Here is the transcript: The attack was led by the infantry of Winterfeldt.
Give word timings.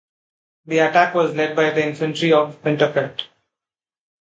The 0.65 0.79
attack 0.79 1.13
was 1.13 1.35
led 1.35 1.55
by 1.55 1.69
the 1.69 1.85
infantry 1.85 2.33
of 2.33 2.59
Winterfeldt. 2.63 3.25